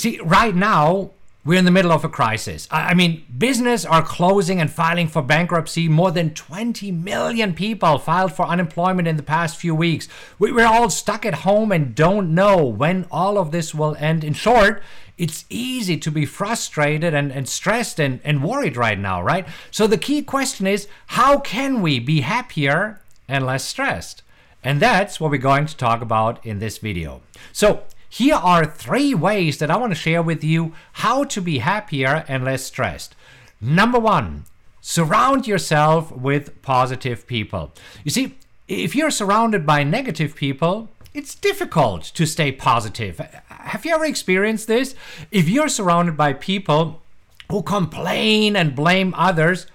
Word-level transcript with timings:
You 0.00 0.12
see, 0.12 0.20
right 0.20 0.56
now, 0.56 1.10
we're 1.44 1.58
in 1.58 1.66
the 1.66 1.70
middle 1.70 1.92
of 1.92 2.04
a 2.04 2.08
crisis. 2.08 2.66
I 2.70 2.94
mean, 2.94 3.22
business 3.36 3.84
are 3.84 4.02
closing 4.02 4.58
and 4.58 4.70
filing 4.70 5.08
for 5.08 5.20
bankruptcy. 5.20 5.90
More 5.90 6.10
than 6.10 6.32
20 6.32 6.90
million 6.90 7.52
people 7.52 7.98
filed 7.98 8.32
for 8.32 8.46
unemployment 8.46 9.06
in 9.06 9.18
the 9.18 9.22
past 9.22 9.58
few 9.58 9.74
weeks. 9.74 10.08
We're 10.38 10.64
all 10.64 10.88
stuck 10.88 11.26
at 11.26 11.44
home 11.44 11.70
and 11.70 11.94
don't 11.94 12.34
know 12.34 12.64
when 12.64 13.06
all 13.10 13.36
of 13.36 13.50
this 13.50 13.74
will 13.74 13.94
end. 13.96 14.24
In 14.24 14.32
short, 14.32 14.82
it's 15.18 15.44
easy 15.50 15.98
to 15.98 16.10
be 16.10 16.24
frustrated 16.24 17.12
and, 17.12 17.30
and 17.30 17.46
stressed 17.46 18.00
and, 18.00 18.20
and 18.24 18.42
worried 18.42 18.78
right 18.78 18.98
now, 18.98 19.22
right? 19.22 19.46
So 19.70 19.86
the 19.86 19.98
key 19.98 20.22
question 20.22 20.66
is 20.66 20.88
how 21.08 21.40
can 21.40 21.82
we 21.82 21.98
be 21.98 22.22
happier 22.22 23.02
and 23.28 23.44
less 23.44 23.66
stressed? 23.66 24.22
And 24.64 24.80
that's 24.80 25.20
what 25.20 25.30
we're 25.30 25.36
going 25.36 25.66
to 25.66 25.76
talk 25.76 26.00
about 26.00 26.44
in 26.46 26.58
this 26.58 26.78
video. 26.78 27.20
So 27.52 27.82
here 28.12 28.34
are 28.34 28.66
three 28.66 29.14
ways 29.14 29.58
that 29.58 29.70
I 29.70 29.76
want 29.76 29.92
to 29.92 29.98
share 29.98 30.20
with 30.20 30.42
you 30.42 30.74
how 30.94 31.22
to 31.24 31.40
be 31.40 31.58
happier 31.58 32.24
and 32.26 32.44
less 32.44 32.64
stressed. 32.64 33.14
Number 33.60 34.00
one, 34.00 34.44
surround 34.80 35.46
yourself 35.46 36.10
with 36.10 36.60
positive 36.60 37.26
people. 37.28 37.72
You 38.02 38.10
see, 38.10 38.34
if 38.66 38.96
you're 38.96 39.12
surrounded 39.12 39.64
by 39.64 39.84
negative 39.84 40.34
people, 40.34 40.88
it's 41.14 41.36
difficult 41.36 42.02
to 42.02 42.26
stay 42.26 42.50
positive. 42.50 43.18
Have 43.48 43.84
you 43.86 43.94
ever 43.94 44.04
experienced 44.04 44.66
this? 44.66 44.96
If 45.30 45.48
you're 45.48 45.68
surrounded 45.68 46.16
by 46.16 46.32
people 46.32 47.00
who 47.48 47.62
complain 47.62 48.56
and 48.56 48.74
blame 48.74 49.14
others, 49.16 49.66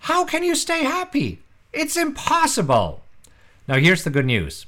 how 0.00 0.26
can 0.26 0.42
you 0.42 0.54
stay 0.54 0.84
happy? 0.84 1.40
It's 1.72 1.96
impossible. 1.96 3.00
Now, 3.66 3.76
here's 3.76 4.04
the 4.04 4.10
good 4.10 4.26
news 4.26 4.66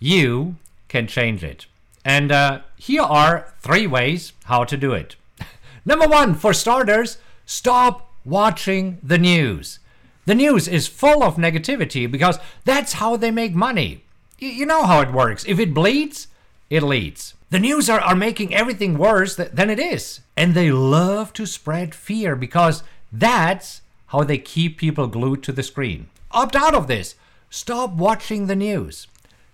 you 0.00 0.56
can 0.88 1.06
change 1.06 1.44
it. 1.44 1.66
And 2.04 2.30
uh, 2.30 2.60
here 2.76 3.02
are 3.02 3.54
three 3.60 3.86
ways 3.86 4.32
how 4.44 4.64
to 4.64 4.76
do 4.76 4.92
it. 4.92 5.16
Number 5.84 6.06
one, 6.06 6.34
for 6.34 6.52
starters, 6.52 7.18
stop 7.46 8.12
watching 8.24 8.98
the 9.02 9.18
news. 9.18 9.78
The 10.26 10.34
news 10.34 10.66
is 10.68 10.86
full 10.86 11.22
of 11.22 11.36
negativity 11.36 12.10
because 12.10 12.38
that's 12.64 12.94
how 12.94 13.16
they 13.16 13.30
make 13.30 13.54
money. 13.54 14.04
Y- 14.40 14.48
you 14.48 14.66
know 14.66 14.84
how 14.84 15.00
it 15.00 15.12
works. 15.12 15.44
If 15.46 15.58
it 15.58 15.74
bleeds, 15.74 16.28
it 16.70 16.82
leads. 16.82 17.34
The 17.50 17.58
news 17.60 17.88
are, 17.90 18.00
are 18.00 18.16
making 18.16 18.54
everything 18.54 18.98
worse 18.98 19.36
th- 19.36 19.50
than 19.52 19.70
it 19.70 19.78
is. 19.78 20.20
And 20.36 20.54
they 20.54 20.72
love 20.72 21.32
to 21.34 21.46
spread 21.46 21.94
fear 21.94 22.34
because 22.34 22.82
that's 23.12 23.82
how 24.06 24.24
they 24.24 24.38
keep 24.38 24.78
people 24.78 25.06
glued 25.06 25.42
to 25.44 25.52
the 25.52 25.62
screen. 25.62 26.08
Opt 26.32 26.56
out 26.56 26.74
of 26.74 26.88
this. 26.88 27.14
Stop 27.50 27.92
watching 27.92 28.46
the 28.46 28.56
news. 28.56 29.06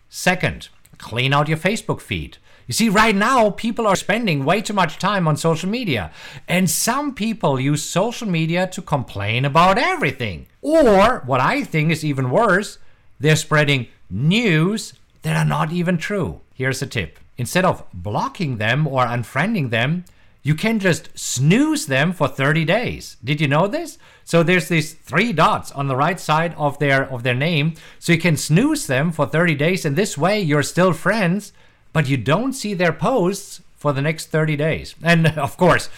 Second, 0.08 0.68
clean 1.00 1.32
out 1.32 1.48
your 1.48 1.58
Facebook 1.58 2.00
feed. 2.00 2.38
You 2.66 2.74
see, 2.74 2.88
right 2.88 3.16
now, 3.16 3.50
people 3.50 3.86
are 3.86 3.96
spending 3.96 4.44
way 4.44 4.62
too 4.62 4.74
much 4.74 4.98
time 4.98 5.26
on 5.26 5.36
social 5.36 5.68
media. 5.68 6.12
And 6.46 6.70
some 6.70 7.14
people 7.14 7.58
use 7.58 7.82
social 7.82 8.28
media 8.28 8.68
to 8.68 8.80
complain 8.80 9.44
about 9.44 9.76
everything. 9.76 10.46
Or, 10.62 11.22
what 11.26 11.40
I 11.40 11.64
think 11.64 11.90
is 11.90 12.04
even 12.04 12.30
worse, 12.30 12.78
they're 13.18 13.34
spreading 13.34 13.88
news 14.08 14.94
that 15.22 15.36
are 15.36 15.44
not 15.44 15.72
even 15.72 15.98
true. 15.98 16.40
Here's 16.54 16.80
a 16.80 16.86
tip 16.86 17.18
instead 17.36 17.64
of 17.64 17.82
blocking 17.92 18.58
them 18.58 18.86
or 18.86 19.04
unfriending 19.06 19.70
them, 19.70 20.04
you 20.42 20.54
can 20.54 20.78
just 20.78 21.16
snooze 21.18 21.86
them 21.86 22.12
for 22.12 22.26
30 22.26 22.64
days. 22.64 23.16
Did 23.22 23.40
you 23.40 23.48
know 23.48 23.66
this? 23.66 23.98
So 24.24 24.42
there's 24.42 24.68
these 24.68 24.94
three 24.94 25.32
dots 25.32 25.70
on 25.72 25.88
the 25.88 25.96
right 25.96 26.18
side 26.18 26.54
of 26.56 26.78
their 26.78 27.10
of 27.10 27.22
their 27.22 27.34
name. 27.34 27.74
So 27.98 28.12
you 28.12 28.18
can 28.18 28.36
snooze 28.36 28.86
them 28.86 29.12
for 29.12 29.26
30 29.26 29.54
days 29.54 29.84
and 29.84 29.96
this 29.96 30.16
way 30.16 30.40
you're 30.40 30.62
still 30.62 30.92
friends, 30.92 31.52
but 31.92 32.08
you 32.08 32.16
don't 32.16 32.52
see 32.52 32.74
their 32.74 32.92
posts 32.92 33.60
for 33.76 33.92
the 33.92 34.02
next 34.02 34.26
30 34.26 34.56
days. 34.56 34.94
And 35.02 35.26
of 35.38 35.56
course, 35.56 35.88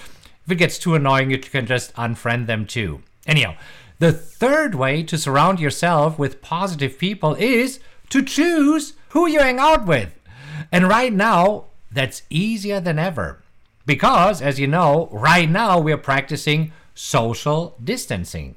if 0.44 0.50
it 0.50 0.56
gets 0.56 0.78
too 0.78 0.94
annoying, 0.94 1.30
you 1.30 1.38
can 1.38 1.66
just 1.66 1.94
unfriend 1.94 2.46
them 2.46 2.66
too. 2.66 3.02
Anyhow, 3.26 3.54
the 4.00 4.12
third 4.12 4.74
way 4.74 5.04
to 5.04 5.16
surround 5.16 5.60
yourself 5.60 6.18
with 6.18 6.42
positive 6.42 6.98
people 6.98 7.34
is 7.36 7.78
to 8.10 8.22
choose 8.22 8.94
who 9.10 9.28
you 9.28 9.38
hang 9.38 9.60
out 9.60 9.86
with. 9.86 10.18
And 10.72 10.88
right 10.88 11.12
now, 11.12 11.66
that's 11.92 12.22
easier 12.28 12.80
than 12.80 12.98
ever. 12.98 13.41
Because, 13.86 14.40
as 14.40 14.60
you 14.60 14.66
know, 14.66 15.08
right 15.12 15.48
now 15.48 15.78
we're 15.78 15.98
practicing 15.98 16.72
social 16.94 17.76
distancing. 17.82 18.56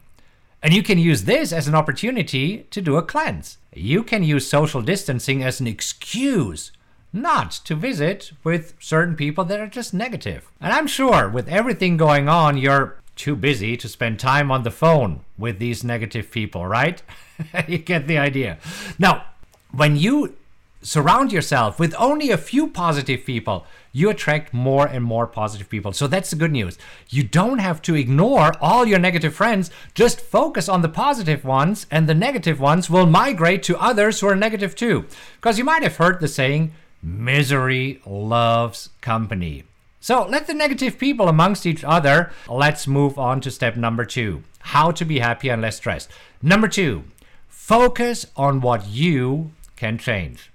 And 0.62 0.74
you 0.74 0.82
can 0.82 0.98
use 0.98 1.24
this 1.24 1.52
as 1.54 1.68
an 1.68 1.76
opportunity 1.76 2.66
to 2.72 2.82
do 2.82 2.98
a 2.98 3.04
cleanse. 3.04 3.58
You 3.74 4.04
can 4.04 4.24
use 4.24 4.48
social 4.48 4.82
distancing 4.82 5.44
as 5.44 5.60
an 5.60 5.68
excuse 5.68 6.72
not 7.14 7.52
to 7.52 7.76
visit 7.76 8.32
with 8.44 8.74
certain 8.80 9.16
people 9.16 9.46
that 9.46 9.60
are 9.60 9.68
just 9.68 9.94
negative. 9.94 10.52
And 10.60 10.74
I'm 10.74 10.88
sure 10.88 11.30
with 11.30 11.48
everything 11.48 11.98
going 11.98 12.28
on, 12.28 12.58
you're 12.58 12.98
too 13.16 13.36
busy 13.36 13.78
to 13.78 13.88
spend 13.88 14.20
time 14.20 14.52
on 14.52 14.64
the 14.64 14.72
phone 14.72 15.22
with 15.38 15.60
these 15.60 15.84
negative 15.84 16.30
people, 16.32 16.66
right? 16.66 17.02
you 17.68 17.78
get 17.78 18.08
the 18.08 18.18
idea. 18.18 18.58
Now, 19.00 19.26
when 19.72 19.96
you 19.96 20.36
surround 20.82 21.32
yourself 21.32 21.80
with 21.80 21.96
only 21.98 22.30
a 22.30 22.38
few 22.38 22.68
positive 22.68 23.26
people, 23.26 23.66
you 23.92 24.10
attract 24.10 24.54
more 24.54 24.86
and 24.86 25.04
more 25.04 25.26
positive 25.26 25.70
people. 25.70 25.94
So 25.94 26.08
that's 26.08 26.30
the 26.30 26.36
good 26.36 26.52
news. 26.52 26.78
You 27.10 27.24
don't 27.24 27.60
have 27.60 27.82
to 27.84 27.96
ignore 27.96 28.54
all 28.62 28.86
your 28.86 29.00
negative 29.00 29.34
friends, 29.34 29.72
just 29.94 30.22
focus 30.22 30.70
on 30.70 30.82
the 30.82 30.90
positive 30.90 31.46
ones, 31.46 31.88
and 31.90 32.08
the 32.08 32.14
negative 32.14 32.60
ones 32.60 32.90
will 32.90 33.06
migrate 33.06 33.64
to 33.64 33.78
others 33.78 34.20
who 34.20 34.28
are 34.28 34.36
negative 34.36 34.76
too. 34.76 35.06
Because 35.36 35.58
you 35.58 35.64
might 35.64 35.84
have 35.84 35.98
heard 35.98 36.20
the 36.20 36.28
saying, 36.28 36.74
misery 37.02 38.02
loves 38.06 38.90
company. 39.02 39.64
So 40.00 40.28
let 40.28 40.46
the 40.46 40.54
negative 40.54 41.00
people 41.00 41.28
amongst 41.28 41.66
each 41.66 41.84
other. 41.84 42.32
Let's 42.48 42.86
move 42.86 43.18
on 43.18 43.42
to 43.42 43.50
step 43.50 43.76
number 43.76 44.06
two 44.06 44.44
how 44.60 44.90
to 44.92 45.06
be 45.06 45.20
happy 45.20 45.50
and 45.50 45.62
less 45.62 45.78
stressed. 45.78 46.10
Number 46.42 46.68
two, 46.68 47.04
focus 47.48 48.26
on 48.36 48.62
what 48.62 48.88
you 48.88 49.52
can 49.76 49.98
change. 49.98 50.52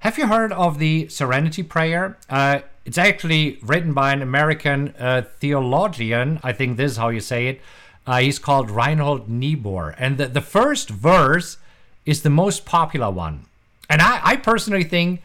Have 0.00 0.18
you 0.18 0.26
heard 0.26 0.52
of 0.52 0.78
the 0.78 1.08
Serenity 1.08 1.62
Prayer? 1.62 2.18
Uh, 2.28 2.60
it's 2.84 2.98
actually 2.98 3.58
written 3.62 3.92
by 3.92 4.12
an 4.12 4.22
American 4.22 4.94
uh, 4.98 5.22
theologian. 5.40 6.38
I 6.42 6.52
think 6.52 6.76
this 6.76 6.92
is 6.92 6.98
how 6.98 7.08
you 7.08 7.20
say 7.20 7.48
it. 7.48 7.60
Uh, 8.06 8.18
he's 8.18 8.38
called 8.38 8.70
Reinhold 8.70 9.28
Niebuhr. 9.28 9.94
And 9.98 10.18
the, 10.18 10.28
the 10.28 10.40
first 10.40 10.90
verse 10.90 11.58
is 12.04 12.22
the 12.22 12.30
most 12.30 12.64
popular 12.64 13.10
one. 13.10 13.46
And 13.90 14.00
I, 14.00 14.20
I 14.22 14.36
personally 14.36 14.84
think 14.84 15.22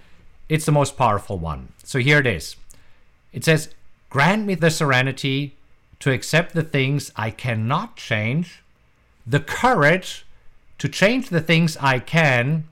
it's 0.50 0.66
the 0.66 0.72
most 0.72 0.98
powerful 0.98 1.38
one. 1.38 1.74
So 1.84 2.00
here 2.00 2.20
it 2.20 2.28
is 2.28 2.56
it 3.32 3.46
says, 3.46 3.70
Grant 4.10 4.46
me 4.46 4.56
the 4.56 4.72
serenity 4.72 5.56
to 6.00 6.12
accept 6.12 6.54
the 6.54 6.64
things 6.64 7.12
I 7.16 7.30
cannot 7.30 7.96
change, 7.96 8.62
the 9.26 9.40
courage 9.40 10.26
to 10.80 10.90
change 10.90 11.30
the 11.30 11.40
things 11.40 11.78
I 11.78 12.00
can, 12.00 12.66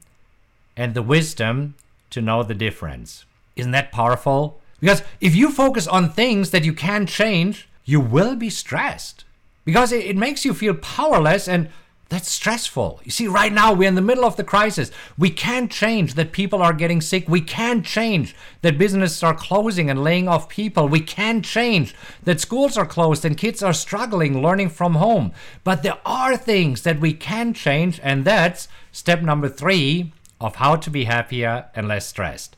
and 0.75 0.93
the 0.93 1.03
wisdom 1.03 1.75
to 2.11 2.21
know 2.21 2.43
the 2.43 2.53
difference. 2.53 3.25
Isn't 3.55 3.71
that 3.71 3.91
powerful? 3.91 4.61
Because 4.79 5.03
if 5.19 5.35
you 5.35 5.51
focus 5.51 5.87
on 5.87 6.09
things 6.09 6.51
that 6.51 6.63
you 6.63 6.73
can't 6.73 7.09
change, 7.09 7.67
you 7.85 7.99
will 7.99 8.35
be 8.35 8.49
stressed. 8.49 9.25
Because 9.65 9.91
it, 9.91 10.15
makes 10.15 10.45
you 10.45 10.53
feel 10.53 10.73
powerless 10.73 11.47
and 11.47 11.69
that's 12.07 12.31
stressful. 12.31 13.01
You 13.03 13.11
see, 13.11 13.27
right 13.27 13.53
now 13.53 13.71
we're 13.71 13.87
in 13.87 13.93
the 13.93 14.01
middle 14.01 14.25
of 14.25 14.35
the 14.35 14.43
crisis. 14.43 14.89
We 15.15 15.29
can't 15.29 15.71
change 15.71 16.15
that 16.15 16.31
people 16.31 16.59
are 16.59 16.73
getting 16.73 17.01
sick. 17.01 17.29
We 17.29 17.41
can't 17.41 17.85
change 17.85 18.35
that 18.63 18.79
businesses 18.79 19.21
are 19.21 19.35
closing 19.35 19.91
and 19.91 20.03
laying 20.03 20.27
off 20.27 20.49
people. 20.49 20.87
We 20.87 21.01
can't 21.01 21.45
change 21.45 21.93
that 22.23 22.41
schools 22.41 22.77
are 22.77 22.85
closed 22.85 23.25
and 23.25 23.37
kids 23.37 23.61
are 23.61 23.73
struggling 23.73 24.41
learning 24.41 24.69
from 24.69 24.95
home. 24.95 25.33
But 25.63 25.83
there 25.83 25.99
are 26.03 26.35
things 26.35 26.81
that 26.81 26.99
we 26.99 27.13
can 27.13 27.53
change, 27.53 27.99
and 28.01 28.25
that's 28.25 28.67
step 28.91 29.21
number 29.21 29.47
three 29.47 30.11
of 30.39 30.55
how 30.55 30.75
to 30.75 30.89
be 30.89 31.05
happier 31.05 31.65
and 31.75 31.87
less 31.87 32.07
stressed. 32.07 32.55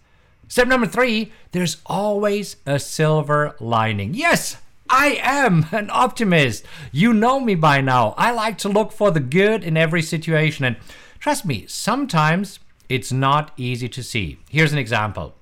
Step 0.47 0.67
number 0.67 0.87
three 0.87 1.31
there's 1.51 1.77
always 1.85 2.57
a 2.65 2.79
silver 2.79 3.55
lining. 3.59 4.13
Yes, 4.13 4.57
I 4.89 5.19
am 5.21 5.67
an 5.71 5.89
optimist. 5.91 6.65
You 6.91 7.13
know 7.13 7.39
me 7.39 7.55
by 7.55 7.81
now. 7.81 8.13
I 8.17 8.31
like 8.31 8.57
to 8.59 8.69
look 8.69 8.91
for 8.91 9.11
the 9.11 9.19
good 9.19 9.63
in 9.63 9.77
every 9.77 10.01
situation. 10.01 10.65
And 10.65 10.75
trust 11.19 11.45
me, 11.45 11.65
sometimes 11.67 12.59
it's 12.89 13.11
not 13.11 13.51
easy 13.55 13.87
to 13.87 14.03
see. 14.03 14.37
Here's 14.49 14.73
an 14.73 14.79
example. 14.79 15.33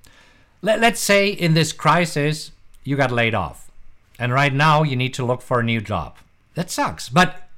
Let, 0.62 0.84
us 0.84 1.00
say 1.00 1.30
in 1.30 1.56
this 1.56 1.74
crisis, 1.74 2.52
you 2.84 2.96
got 2.96 3.12
laid 3.12 3.34
off. 3.34 3.72
And 4.20 4.34
right 4.34 4.54
now, 4.54 4.84
you 4.84 4.96
need 4.96 5.14
to 5.16 5.26
look 5.26 5.42
for 5.42 5.60
a 5.60 5.64
new 5.64 5.82
job. 5.82 6.18
That 6.54 6.70
sucks. 6.70 7.10
But 7.10 7.50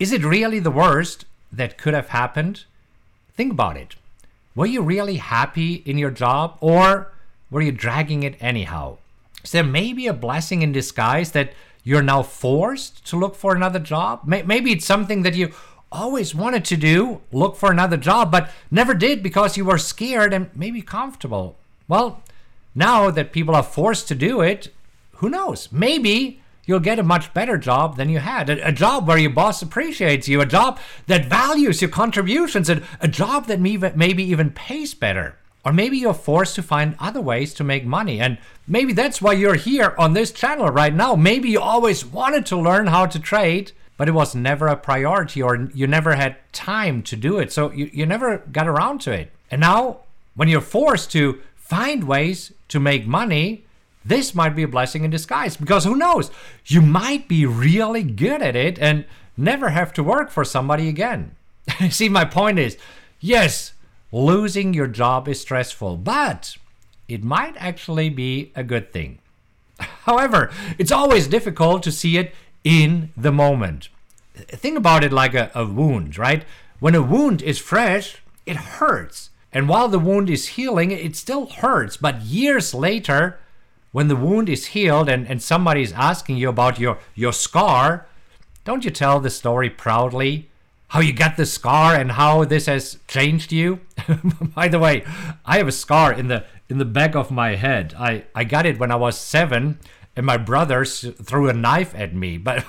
is 0.00 0.12
it 0.12 0.24
really 0.24 0.58
the 0.58 0.70
worst 0.70 1.26
that 1.52 1.78
could 1.78 1.94
have 1.94 2.08
happened? 2.08 2.64
Think 3.34 3.52
about 3.52 3.76
it. 3.76 3.94
Were 4.56 4.66
you 4.66 4.80
really 4.80 5.18
happy 5.18 5.82
in 5.84 5.98
your 5.98 6.10
job 6.10 6.56
or 6.62 7.12
were 7.50 7.60
you 7.60 7.72
dragging 7.72 8.22
it 8.22 8.36
anyhow? 8.40 8.96
Is 9.44 9.52
there 9.52 9.62
maybe 9.62 10.06
a 10.06 10.14
blessing 10.14 10.62
in 10.62 10.72
disguise 10.72 11.32
that 11.32 11.52
you're 11.84 12.02
now 12.02 12.22
forced 12.22 13.06
to 13.08 13.18
look 13.18 13.36
for 13.36 13.54
another 13.54 13.78
job? 13.78 14.22
Maybe 14.24 14.72
it's 14.72 14.86
something 14.86 15.22
that 15.22 15.34
you 15.34 15.52
always 15.92 16.34
wanted 16.34 16.64
to 16.64 16.76
do, 16.78 17.20
look 17.32 17.54
for 17.54 17.70
another 17.70 17.98
job, 17.98 18.32
but 18.32 18.50
never 18.70 18.94
did 18.94 19.22
because 19.22 19.58
you 19.58 19.64
were 19.66 19.76
scared 19.76 20.32
and 20.32 20.48
maybe 20.54 20.80
comfortable. 20.80 21.56
Well, 21.86 22.22
now 22.74 23.10
that 23.10 23.32
people 23.32 23.54
are 23.54 23.62
forced 23.62 24.08
to 24.08 24.14
do 24.14 24.40
it, 24.40 24.72
who 25.16 25.28
knows? 25.28 25.68
Maybe 25.70 26.40
you'll 26.66 26.80
get 26.80 26.98
a 26.98 27.02
much 27.02 27.32
better 27.32 27.56
job 27.56 27.96
than 27.96 28.10
you 28.10 28.18
had. 28.18 28.50
A, 28.50 28.68
a, 28.68 28.72
job 28.72 29.08
where 29.08 29.16
your 29.16 29.30
boss 29.30 29.62
appreciates 29.62 30.28
you, 30.28 30.40
a 30.40 30.46
job 30.46 30.78
that 31.06 31.26
values 31.26 31.80
your 31.80 31.90
contributions, 31.90 32.68
and 32.68 32.84
a 33.00 33.08
job 33.08 33.46
that 33.46 33.60
maybe 33.60 34.24
even 34.24 34.50
pays 34.50 34.92
better. 34.92 35.36
Or 35.64 35.72
maybe 35.72 35.98
you're 35.98 36.14
forced 36.14 36.54
to 36.56 36.62
find 36.62 36.94
other 37.00 37.20
ways 37.20 37.52
to 37.54 37.64
make 37.64 37.84
money. 37.84 38.20
And 38.20 38.38
maybe 38.68 38.92
that's 38.92 39.20
why 39.20 39.32
you're 39.32 39.56
here 39.56 39.96
on 39.98 40.12
this 40.12 40.30
channel 40.30 40.68
right 40.68 40.94
now. 40.94 41.16
Maybe 41.16 41.48
you 41.50 41.60
always 41.60 42.04
wanted 42.04 42.46
to 42.46 42.60
learn 42.60 42.86
how 42.86 43.06
to 43.06 43.18
trade, 43.18 43.72
but 43.96 44.08
it 44.08 44.12
was 44.12 44.34
never 44.34 44.68
a 44.68 44.76
priority 44.76 45.42
or 45.42 45.68
you 45.74 45.88
never 45.88 46.14
had 46.14 46.36
time 46.52 47.02
to 47.04 47.16
do 47.16 47.38
it. 47.40 47.50
So 47.50 47.72
you, 47.72 47.90
you 47.92 48.06
never 48.06 48.38
got 48.52 48.68
around 48.68 49.00
to 49.02 49.12
it. 49.12 49.32
And 49.50 49.60
now, 49.60 50.02
when 50.36 50.48
you're 50.48 50.60
forced 50.60 51.10
to 51.12 51.40
find 51.56 52.04
ways 52.04 52.52
to 52.68 52.78
make 52.78 53.06
money, 53.08 53.65
this 54.08 54.34
might 54.34 54.54
be 54.54 54.62
a 54.62 54.68
blessing 54.68 55.04
in 55.04 55.10
disguise 55.10 55.56
because 55.56 55.84
who 55.84 55.96
knows? 55.96 56.30
You 56.66 56.80
might 56.80 57.28
be 57.28 57.44
really 57.44 58.02
good 58.02 58.42
at 58.42 58.56
it 58.56 58.78
and 58.78 59.04
never 59.36 59.70
have 59.70 59.92
to 59.94 60.02
work 60.02 60.30
for 60.30 60.44
somebody 60.44 60.88
again. 60.88 61.34
See, 61.90 62.08
my 62.08 62.24
point 62.24 62.58
is 62.58 62.76
yes, 63.20 63.72
losing 64.12 64.74
your 64.74 64.86
job 64.86 65.28
is 65.28 65.40
stressful, 65.40 65.96
but 65.98 66.56
it 67.08 67.22
might 67.22 67.56
actually 67.58 68.08
be 68.08 68.52
a 68.54 68.64
good 68.64 68.92
thing. 68.92 69.18
However, 69.78 70.50
it's 70.78 70.92
always 70.92 71.26
difficult 71.26 71.82
to 71.84 71.92
see 71.92 72.16
it 72.16 72.34
in 72.64 73.10
the 73.16 73.32
moment. 73.32 73.88
Think 74.34 74.76
about 74.76 75.04
it 75.04 75.12
like 75.12 75.34
a, 75.34 75.50
a 75.54 75.66
wound, 75.66 76.18
right? 76.18 76.44
When 76.78 76.94
a 76.94 77.02
wound 77.02 77.42
is 77.42 77.58
fresh, 77.58 78.22
it 78.44 78.56
hurts. 78.56 79.30
And 79.52 79.68
while 79.68 79.88
the 79.88 79.98
wound 79.98 80.28
is 80.28 80.48
healing, 80.48 80.90
it 80.90 81.16
still 81.16 81.46
hurts. 81.46 81.96
But 81.96 82.22
years 82.22 82.74
later, 82.74 83.38
when 83.92 84.08
the 84.08 84.16
wound 84.16 84.48
is 84.48 84.66
healed 84.66 85.08
and, 85.08 85.26
and 85.26 85.42
somebody 85.42 85.82
is 85.82 85.92
asking 85.92 86.36
you 86.36 86.48
about 86.48 86.78
your, 86.78 86.98
your 87.14 87.32
scar, 87.32 88.06
don't 88.64 88.84
you 88.84 88.90
tell 88.90 89.20
the 89.20 89.30
story 89.30 89.70
proudly? 89.70 90.48
How 90.88 91.00
you 91.00 91.12
got 91.12 91.36
the 91.36 91.46
scar 91.46 91.94
and 91.94 92.12
how 92.12 92.44
this 92.44 92.66
has 92.66 92.98
changed 93.08 93.52
you? 93.52 93.80
By 94.54 94.68
the 94.68 94.78
way, 94.78 95.04
I 95.44 95.58
have 95.58 95.68
a 95.68 95.72
scar 95.72 96.12
in 96.12 96.28
the 96.28 96.44
in 96.68 96.78
the 96.78 96.84
back 96.84 97.14
of 97.14 97.30
my 97.30 97.54
head. 97.54 97.94
I, 97.96 98.24
I 98.34 98.42
got 98.42 98.66
it 98.66 98.80
when 98.80 98.90
I 98.90 98.96
was 98.96 99.16
seven 99.16 99.78
and 100.16 100.24
my 100.24 100.38
brothers 100.38 101.04
threw 101.22 101.48
a 101.48 101.52
knife 101.52 101.94
at 101.94 102.14
me 102.14 102.38
but 102.38 102.64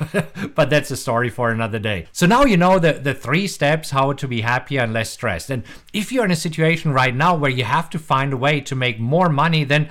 but 0.54 0.70
that's 0.70 0.92
a 0.92 0.98
story 0.98 1.30
for 1.30 1.50
another 1.50 1.80
day 1.80 2.06
so 2.12 2.26
now 2.26 2.44
you 2.44 2.58
know 2.58 2.78
the 2.78 2.94
the 2.94 3.14
three 3.14 3.48
steps 3.48 3.92
how 3.92 4.12
to 4.12 4.28
be 4.28 4.42
happier 4.42 4.82
and 4.82 4.94
less 4.94 5.10
stressed 5.10 5.50
and 5.50 5.64
if 5.94 6.12
you're 6.12 6.26
in 6.26 6.32
a 6.32 6.36
situation 6.36 6.92
right 6.92 7.16
now 7.16 7.36
where 7.36 7.50
you 7.50 7.64
have 7.64 7.90
to 7.90 7.98
find 7.98 8.34
a 8.34 8.38
way 8.38 8.60
to 8.60 8.76
make 8.76 9.00
more 9.00 9.30
money 9.30 9.64
then 9.64 9.90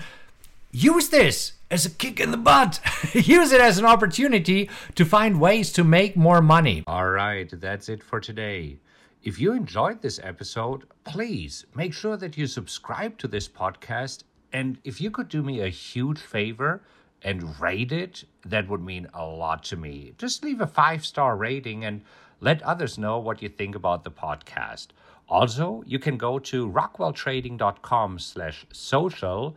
use 0.76 1.08
this 1.08 1.54
as 1.70 1.86
a 1.86 1.90
kick 1.90 2.20
in 2.20 2.30
the 2.30 2.36
butt. 2.36 2.80
use 3.14 3.50
it 3.50 3.60
as 3.62 3.78
an 3.78 3.86
opportunity 3.86 4.68
to 4.94 5.04
find 5.06 5.40
ways 5.40 5.72
to 5.72 5.82
make 5.82 6.16
more 6.16 6.42
money. 6.42 6.84
All 6.86 7.08
right, 7.08 7.50
that's 7.50 7.88
it 7.88 8.02
for 8.02 8.20
today. 8.20 8.78
If 9.22 9.40
you 9.40 9.52
enjoyed 9.52 10.02
this 10.02 10.20
episode, 10.22 10.84
please 11.04 11.64
make 11.74 11.94
sure 11.94 12.18
that 12.18 12.36
you 12.36 12.46
subscribe 12.46 13.16
to 13.18 13.26
this 13.26 13.48
podcast. 13.48 14.24
And 14.52 14.78
if 14.84 15.00
you 15.00 15.10
could 15.10 15.28
do 15.28 15.42
me 15.42 15.60
a 15.60 15.68
huge 15.68 16.18
favor 16.18 16.82
and 17.22 17.58
rate 17.58 17.90
it, 17.90 18.24
that 18.44 18.68
would 18.68 18.82
mean 18.82 19.08
a 19.14 19.24
lot 19.24 19.64
to 19.64 19.76
me. 19.76 20.12
Just 20.18 20.44
leave 20.44 20.60
a 20.60 20.66
five 20.66 21.06
star 21.06 21.36
rating 21.36 21.86
and 21.86 22.02
let 22.40 22.62
others 22.62 22.98
know 22.98 23.18
what 23.18 23.40
you 23.40 23.48
think 23.48 23.74
about 23.74 24.04
the 24.04 24.10
podcast. 24.10 24.88
Also, 25.26 25.82
you 25.86 25.98
can 25.98 26.18
go 26.18 26.38
to 26.38 26.68
rockwelltrading.com 26.68 28.18
slash 28.18 28.66
social 28.72 29.56